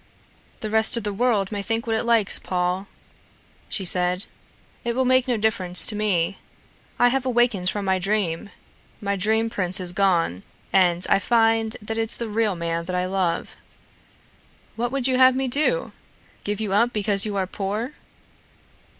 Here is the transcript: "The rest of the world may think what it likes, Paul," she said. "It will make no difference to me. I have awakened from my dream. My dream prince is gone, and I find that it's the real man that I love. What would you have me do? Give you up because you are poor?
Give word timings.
"The 0.61 0.71
rest 0.71 0.97
of 0.97 1.03
the 1.03 1.13
world 1.13 1.51
may 1.51 1.61
think 1.61 1.85
what 1.85 1.95
it 1.95 2.05
likes, 2.05 2.39
Paul," 2.39 2.87
she 3.69 3.85
said. 3.85 4.25
"It 4.83 4.95
will 4.95 5.05
make 5.05 5.27
no 5.27 5.37
difference 5.37 5.85
to 5.85 5.95
me. 5.95 6.39
I 6.97 7.09
have 7.09 7.23
awakened 7.23 7.69
from 7.69 7.85
my 7.85 7.99
dream. 7.99 8.49
My 8.99 9.15
dream 9.15 9.47
prince 9.47 9.79
is 9.79 9.93
gone, 9.93 10.41
and 10.73 11.05
I 11.07 11.19
find 11.19 11.77
that 11.83 11.99
it's 11.99 12.17
the 12.17 12.29
real 12.29 12.55
man 12.55 12.85
that 12.85 12.95
I 12.95 13.05
love. 13.05 13.55
What 14.75 14.91
would 14.91 15.07
you 15.07 15.19
have 15.19 15.35
me 15.35 15.47
do? 15.47 15.91
Give 16.43 16.59
you 16.59 16.73
up 16.73 16.93
because 16.93 17.23
you 17.23 17.35
are 17.35 17.45
poor? 17.45 17.91